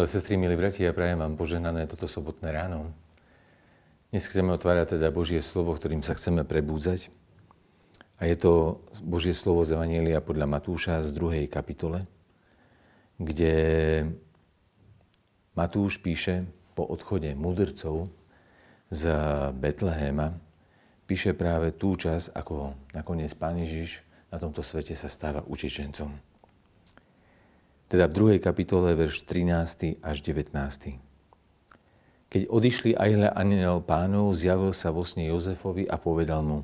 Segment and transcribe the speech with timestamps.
[0.00, 2.88] Milé sestry, milí bratia, ja prajem vám požehnané toto sobotné ráno.
[4.08, 7.12] Dnes chceme otvárať teda Božie slovo, ktorým sa chceme prebúdzať.
[8.16, 11.44] A je to Božie slovo z Evanielia podľa Matúša z 2.
[11.52, 12.08] kapitole,
[13.20, 13.52] kde
[15.52, 18.08] Matúš píše po odchode mudrcov
[18.88, 19.04] z
[19.52, 20.32] Betlehema,
[21.04, 24.00] píše práve tú čas, ako nakoniec Pán Ježiš
[24.32, 26.29] na tomto svete sa stáva utečencom
[27.90, 29.98] teda v druhej kapitole, verš 13.
[29.98, 30.54] až 19.
[32.30, 36.62] Keď odišli Ajhle aniel pánov, zjavil sa vo sne Jozefovi a povedal mu,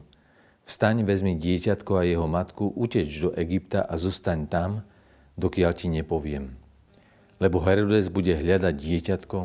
[0.71, 4.71] vstaň, vezmi dieťatko a jeho matku, uteč do Egypta a zostaň tam,
[5.35, 6.55] dokiaľ ti nepoviem.
[7.43, 9.39] Lebo Herodes bude hľadať dieťatko,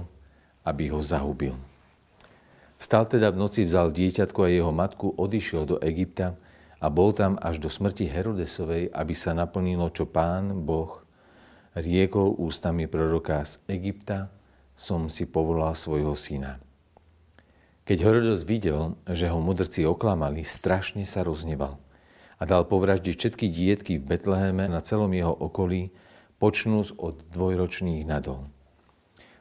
[0.70, 1.58] aby ho zahubil.
[2.78, 6.38] Vstal teda v noci, vzal dieťatko a jeho matku, odišiel do Egypta
[6.78, 11.01] a bol tam až do smrti Herodesovej, aby sa naplnilo, čo pán Boh
[11.76, 14.28] riekol ústami proroka z Egypta
[14.76, 16.60] som si povolal svojho syna.
[17.88, 21.82] Keď Herodos videl, že ho mudrci oklamali, strašne sa rozneval
[22.42, 25.94] a dal povraždiť všetky dietky v Betleheme na celom jeho okolí,
[26.42, 28.50] počnúc od dvojročných nadol.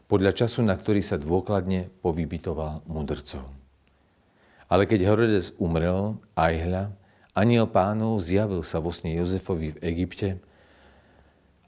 [0.05, 3.49] Podľa času, na ktorý sa dôkladne povybitoval mudrcov.
[4.69, 6.85] Ale keď Herodes umrel, aj hľa,
[7.33, 10.29] aniel pánov zjavil sa vo sne Jozefovi v Egypte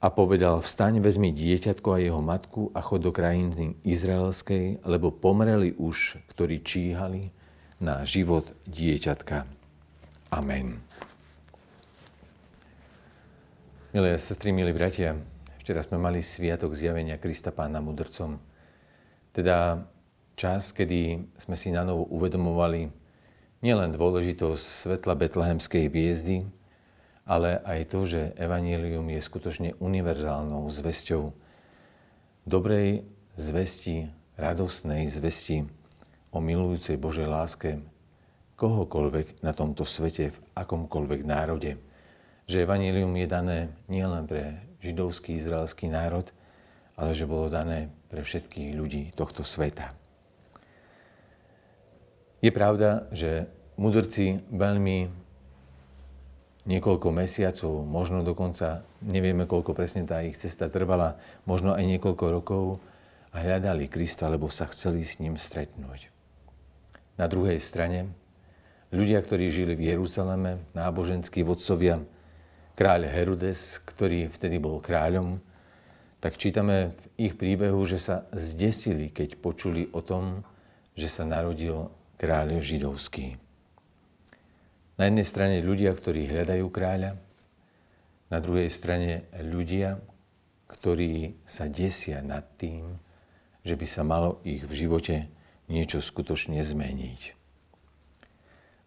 [0.03, 5.71] a povedal, vstaň, vezmi dieťatko a jeho matku a chod do krajiny izraelskej, lebo pomreli
[5.79, 7.31] už, ktorí číhali
[7.79, 9.47] na život dieťatka.
[10.27, 10.83] Amen.
[13.95, 15.15] Milé sestry, milí bratia,
[15.63, 18.43] včera sme mali sviatok zjavenia Krista Pána mudrcom.
[19.31, 19.87] Teda
[20.35, 22.91] čas, kedy sme si na novo uvedomovali
[23.63, 26.43] nielen dôležitosť svetla betlehemskej hviezdy,
[27.23, 31.31] ale aj to, že evanílium je skutočne univerzálnou zväzťou
[32.43, 33.07] dobrej
[33.39, 35.63] zvesti, radosnej zvesti
[36.35, 37.79] o milujúcej Božej láske
[38.59, 41.79] kohokoľvek na tomto svete, v akomkoľvek národe.
[42.45, 46.27] Že evanílium je dané nielen pre židovský, izraelský národ,
[46.99, 49.95] ale že bolo dané pre všetkých ľudí tohto sveta.
[52.43, 53.47] Je pravda, že
[53.79, 55.22] mudrci veľmi
[56.63, 62.63] niekoľko mesiacov, možno dokonca nevieme, koľko presne tá ich cesta trvala, možno aj niekoľko rokov
[63.35, 66.07] a hľadali Krista, lebo sa chceli s ním stretnúť.
[67.19, 68.09] Na druhej strane,
[68.95, 71.99] ľudia, ktorí žili v Jeruzaleme, náboženskí vodcovia,
[72.73, 75.37] kráľ Herodes, ktorý vtedy bol kráľom,
[76.23, 80.47] tak čítame v ich príbehu, že sa zdesili, keď počuli o tom,
[80.95, 83.42] že sa narodil kráľ židovský.
[84.93, 87.17] Na jednej strane ľudia, ktorí hľadajú kráľa,
[88.29, 89.97] na druhej strane ľudia,
[90.69, 92.97] ktorí sa desia nad tým,
[93.65, 95.29] že by sa malo ich v živote
[95.65, 97.21] niečo skutočne zmeniť.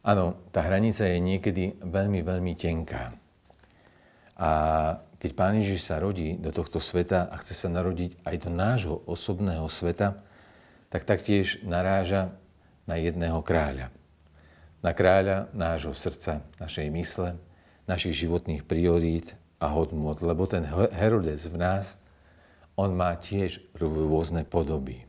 [0.06, 3.18] Áno, tá hranica je niekedy veľmi, veľmi tenká.
[4.38, 4.50] A
[5.18, 9.02] keď Pán Ježiš sa rodí do tohto sveta a chce sa narodiť aj do nášho
[9.10, 10.22] osobného sveta,
[10.86, 12.30] tak taktiež naráža
[12.86, 13.90] na jedného kráľa
[14.84, 17.36] na kráľa nášho srdca, našej mysle,
[17.86, 21.96] našich životných priorít a hodnot, lebo ten Herodes v nás,
[22.76, 25.08] on má tiež rôzne podoby.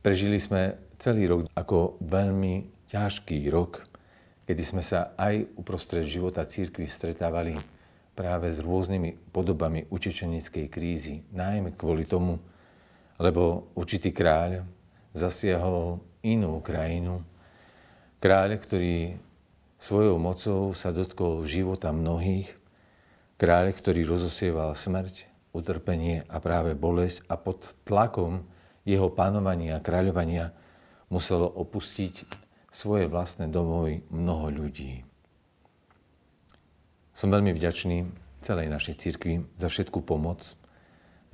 [0.00, 3.84] Prežili sme celý rok ako veľmi ťažký rok,
[4.48, 7.60] kedy sme sa aj uprostred života církvy stretávali
[8.16, 11.20] práve s rôznymi podobami utečenickej krízy.
[11.36, 12.40] Najmä kvôli tomu,
[13.20, 14.64] lebo určitý kráľ
[15.16, 17.24] zasiahol inú krajinu.
[18.20, 19.16] Kráľ, ktorý
[19.80, 22.52] svojou mocou sa dotkol života mnohých.
[23.40, 25.24] Kráľ, ktorý rozosieval smrť,
[25.56, 28.44] utrpenie a práve bolesť a pod tlakom
[28.84, 30.52] jeho panovania a kráľovania
[31.10, 32.28] muselo opustiť
[32.70, 35.02] svoje vlastné domovy mnoho ľudí.
[37.10, 38.06] Som veľmi vďačný
[38.40, 40.54] celej našej cirkvi za všetku pomoc,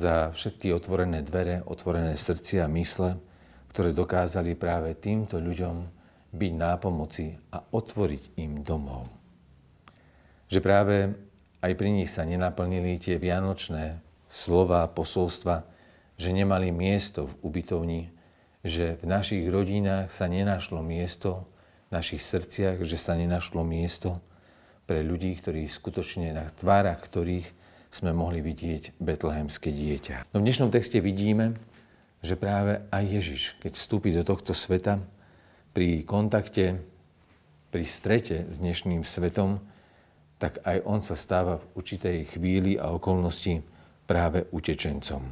[0.01, 3.21] za všetky otvorené dvere, otvorené srdcia a mysle,
[3.77, 5.77] ktoré dokázali práve týmto ľuďom
[6.33, 9.05] byť nápomoci a otvoriť im domov.
[10.49, 11.13] Že práve
[11.61, 15.69] aj pri nich sa nenaplnili tie vianočné slova, posolstva,
[16.17, 18.09] že nemali miesto v ubytovni,
[18.65, 21.45] že v našich rodinách sa nenašlo miesto,
[21.93, 24.25] v našich srdciach, že sa nenašlo miesto
[24.89, 27.45] pre ľudí, ktorí skutočne na tvárach ktorých
[27.93, 30.33] sme mohli vidieť betlehemské dieťa.
[30.33, 31.61] No v dnešnom texte vidíme,
[32.27, 34.99] že práve aj Ježiš, keď vstúpi do tohto sveta,
[35.71, 36.83] pri kontakte,
[37.71, 39.63] pri strete s dnešným svetom,
[40.43, 43.63] tak aj on sa stáva v určitej chvíli a okolnosti
[44.11, 45.23] práve utečencom.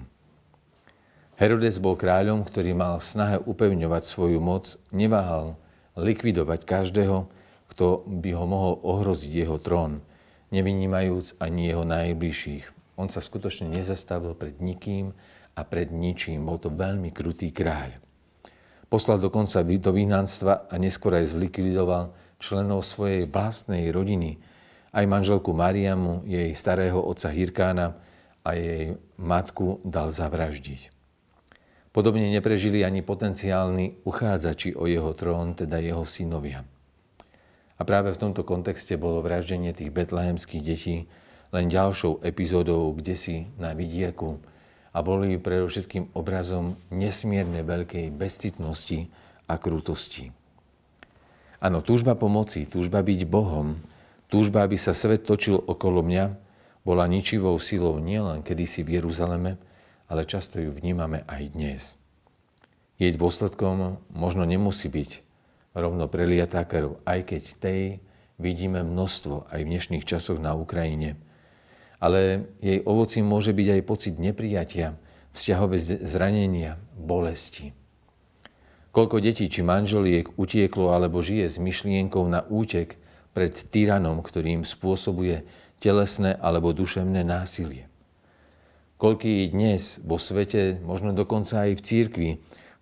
[1.35, 5.59] Herodes bol kráľom, ktorý mal v snahe upevňovať svoju moc, neváhal
[5.99, 7.27] likvidovať každého,
[7.75, 9.99] kto by ho mohol ohroziť jeho trón,
[10.55, 12.71] nevynímajúc ani jeho najbližších.
[12.95, 15.11] On sa skutočne nezastavil pred nikým
[15.55, 16.47] a pred ničím.
[16.47, 17.99] Bol to veľmi krutý kráľ.
[18.91, 24.39] Poslal dokonca do vyhnanstva a neskôr aj zlikvidoval členov svojej vlastnej rodiny,
[24.95, 27.99] aj manželku Mariamu, jej starého otca Hirkána
[28.47, 30.95] a jej matku dal zavraždiť.
[31.91, 36.67] Podobne neprežili ani potenciálni uchádzači o jeho trón, teda jeho synovia.
[37.75, 40.97] A práve v tomto kontexte bolo vraždenie tých betlehemských detí
[41.51, 44.43] len ďalšou epizódou kde si na vidieku
[44.95, 49.11] a boli predovšetkým obrazom nesmierne veľkej bezcitnosti
[49.51, 50.31] a krutosti.
[51.59, 53.83] Áno, túžba pomoci, túžba byť Bohom,
[54.31, 56.25] túžba, aby sa svet točil okolo mňa,
[56.87, 59.57] bola ničivou silou nielen kedysi v Jeruzaleme,
[60.07, 61.83] ale často ju vnímame aj dnes.
[63.01, 65.25] Jej dôsledkom možno nemusí byť
[65.75, 67.83] rovno preliatá krv, aj keď tej
[68.39, 71.19] vidíme množstvo aj v dnešných časoch na Ukrajine.
[72.05, 75.01] Ale jej ovocím môže byť aj pocit neprijatia,
[75.33, 77.73] vzťahové zranenia, bolesti.
[78.93, 83.01] Koľko detí či manželiek utieklo alebo žije s myšlienkou na útek
[83.33, 85.49] pred tyranom, ktorým spôsobuje
[85.81, 87.89] telesné alebo duševné násilie.
[89.01, 92.31] Koľký dnes vo svete, možno dokonca aj v církvi,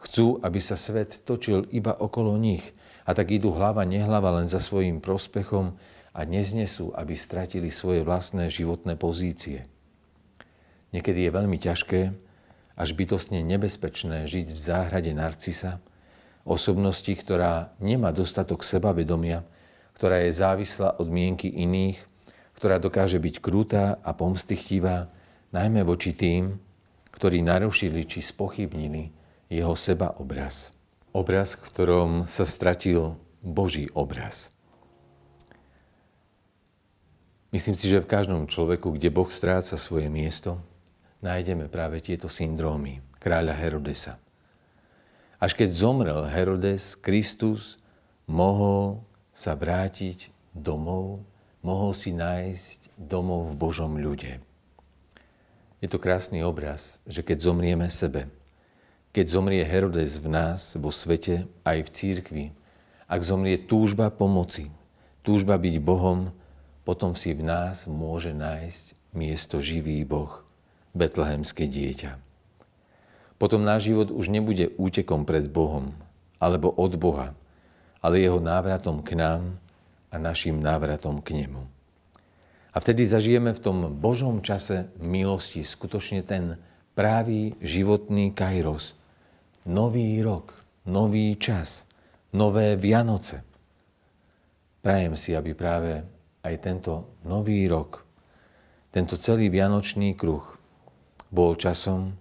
[0.03, 2.67] chcú, aby sa svet točil iba okolo nich–
[3.03, 5.75] a tak idú hlava nehlava len za svojim prospechom
[6.13, 9.65] a neznesú, aby stratili svoje vlastné životné pozície.
[10.93, 12.13] Niekedy je veľmi ťažké
[12.77, 15.81] až bytostne nebezpečné žiť v záhrade narcisa,
[16.45, 19.45] osobnosti, ktorá nemá dostatok sebavedomia,
[19.97, 22.01] ktorá je závislá od mienky iných,
[22.57, 25.09] ktorá dokáže byť krutá a pomstychtivá,
[25.53, 26.61] najmä voči tým,
[27.13, 29.13] ktorí narušili či spochybnili
[29.53, 30.77] jeho sebaobraz
[31.13, 34.49] obraz, v ktorom sa stratil Boží obraz.
[37.53, 40.57] Myslím si, že v každom človeku, kde Boh stráca svoje miesto,
[41.21, 44.17] nájdeme práve tieto syndrómy kráľa Herodesa.
[45.37, 47.77] Až keď zomrel Herodes, Kristus
[48.25, 49.05] mohol
[49.37, 51.21] sa vrátiť domov,
[51.61, 54.41] mohol si nájsť domov v Božom ľude.
[55.85, 58.33] Je to krásny obraz, že keď zomrieme sebe,
[59.13, 62.45] keď zomrie Herodes v nás, vo svete, aj v církvi,
[63.13, 64.73] ak zomrie túžba pomoci,
[65.21, 66.33] túžba byť Bohom,
[66.83, 70.43] potom si v nás môže nájsť miesto živý Boh,
[70.93, 72.19] betlehemské dieťa.
[73.39, 75.95] Potom náš život už nebude útekom pred Bohom
[76.39, 77.35] alebo od Boha,
[78.03, 79.59] ale jeho návratom k nám
[80.11, 81.65] a našim návratom k Nemu.
[82.73, 86.59] A vtedy zažijeme v tom Božom čase milosti skutočne ten
[86.95, 88.95] právý životný kairos–
[89.67, 90.55] nový rok,
[90.87, 91.87] nový čas,
[92.35, 93.45] nové Vianoce.
[94.83, 96.03] Prajem si, aby práve
[96.43, 98.03] aj tento nový rok,
[98.93, 100.45] tento celý vianočný kruh
[101.33, 102.13] bol časom,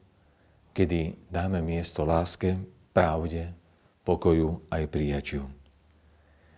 [0.72, 2.56] kedy dáme miesto láske,
[2.96, 3.52] pravde,
[4.08, 5.44] pokoju aj prijaťu.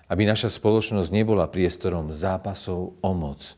[0.06, 3.58] Aby naša spoločnosť nebola priestorom zápasov o moc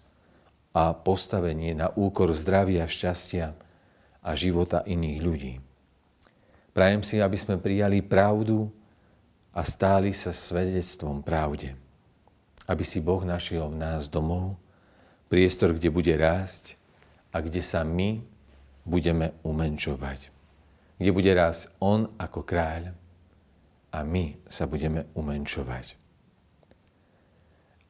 [0.71, 3.51] a postavenie na úkor zdravia, šťastia
[4.23, 5.53] a života iných ľudí.
[6.71, 8.67] Prajem si, aby sme prijali pravdu
[9.55, 11.84] a stáli sa svedectvom pravde.
[12.65, 14.57] Aby si Boh našiel v nás domov,
[15.29, 16.77] priestor, kde bude rásť
[17.29, 18.21] a kde sa my
[18.85, 20.29] budeme umenčovať.
[20.97, 22.95] Kde bude rásť On ako kráľ
[23.91, 25.99] a my sa budeme umenčovať.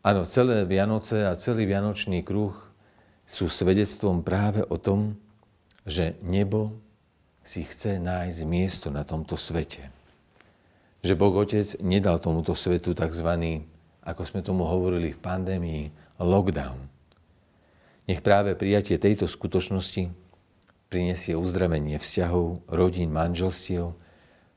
[0.05, 2.53] Áno, celé Vianoce a celý Vianočný kruh
[3.25, 5.17] sú svedectvom práve o tom,
[5.81, 6.77] že nebo
[7.41, 9.89] si chce nájsť miesto na tomto svete.
[11.01, 13.29] Že Boh Otec nedal tomuto svetu tzv.,
[14.05, 15.83] ako sme tomu hovorili v pandémii,
[16.21, 16.77] lockdown.
[18.05, 20.13] Nech práve prijatie tejto skutočnosti
[20.87, 23.97] prinesie uzdravenie vzťahov, rodín, manželstiev,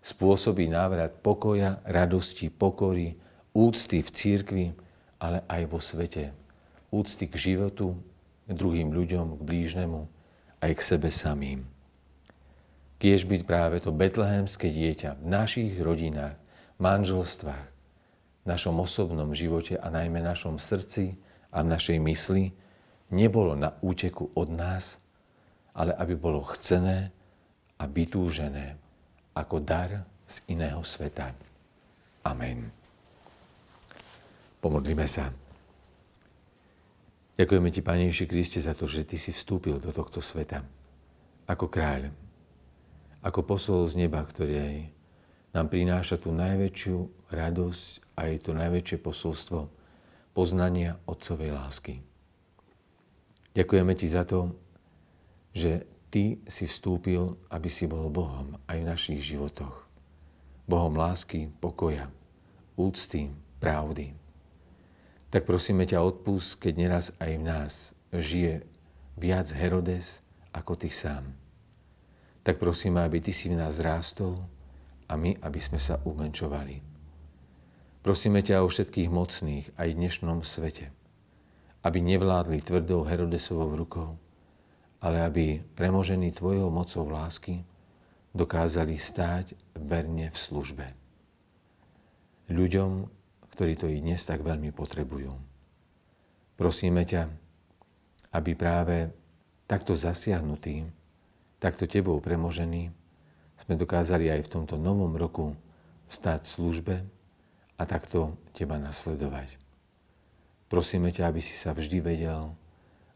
[0.04, 3.16] spôsobí návrat pokoja, radosti, pokory,
[3.56, 4.66] úcty v církvi,
[5.18, 6.30] ale aj vo svete.
[6.92, 7.96] Úcty k životu,
[8.46, 10.06] k druhým ľuďom, k blížnemu,
[10.60, 11.64] aj k sebe samým
[12.98, 16.34] kiež byť práve to betlehemské dieťa v našich rodinách,
[16.82, 17.77] manželstvách,
[18.48, 21.20] našom osobnom živote a najmä našom srdci
[21.52, 22.50] a v našej mysli
[23.12, 25.00] nebolo na úteku od nás,
[25.76, 27.12] ale aby bolo chcené
[27.78, 28.80] a vytúžené
[29.36, 31.32] ako dar z iného sveta.
[32.26, 32.68] Amen.
[34.58, 35.30] Pomodlíme sa.
[37.38, 40.66] Ďakujeme Ti, Pane Ježiši Kriste, za to, že Ty si vstúpil do tohto sveta
[41.46, 42.10] ako kráľ,
[43.22, 44.90] ako posol z neba, ktorý
[45.54, 49.70] nám prináša tú najväčšiu radosť a je to najväčšie posolstvo
[50.34, 52.02] poznania Otcovej lásky.
[53.54, 54.58] Ďakujeme Ti za to,
[55.54, 59.86] že Ty si vstúpil, aby si bol Bohom aj v našich životoch.
[60.66, 62.10] Bohom lásky, pokoja,
[62.74, 63.30] úcty,
[63.62, 64.18] pravdy.
[65.28, 67.72] Tak prosíme ťa odpust, keď neraz aj v nás
[68.10, 68.64] žije
[69.20, 71.24] viac Herodes ako Ty sám.
[72.42, 74.40] Tak prosíme, aby Ty si v nás rástol
[75.06, 76.97] a my, aby sme sa umenčovali.
[77.98, 80.94] Prosíme ťa o všetkých mocných aj v dnešnom svete,
[81.82, 84.14] aby nevládli tvrdou Herodesovou rukou,
[85.02, 87.66] ale aby premožení Tvojou mocou lásky
[88.30, 90.86] dokázali stáť verne v službe.
[92.46, 92.90] Ľuďom,
[93.50, 95.34] ktorí to i dnes tak veľmi potrebujú.
[96.54, 97.26] Prosíme ťa,
[98.30, 99.10] aby práve
[99.66, 100.86] takto zasiahnutí,
[101.58, 102.94] takto Tebou premožení,
[103.58, 105.58] sme dokázali aj v tomto novom roku
[106.06, 106.96] vstať v službe
[107.78, 109.54] a takto Teba nasledovať.
[110.68, 112.52] Prosíme ťa, aby si sa vždy vedel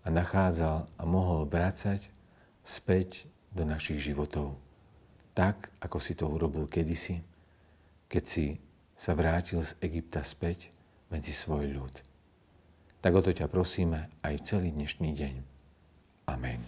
[0.03, 2.09] a nachádzal a mohol vrácať
[2.65, 4.57] späť do našich životov.
[5.37, 7.21] Tak, ako si to urobil kedysi,
[8.09, 8.47] keď si
[8.97, 10.71] sa vrátil z Egypta späť
[11.11, 11.95] medzi svoj ľud.
[13.03, 15.35] Tak o to ťa prosíme aj celý dnešný deň.
[16.31, 16.63] Amen.